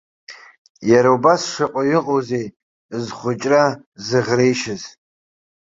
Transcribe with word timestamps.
Иара 0.91 1.09
убас 1.15 1.41
шаҟаҩы 1.51 1.95
ыҟоузеи, 1.99 2.47
зхәыҷра 3.03 3.63
зыӷреишьыз. 4.05 4.83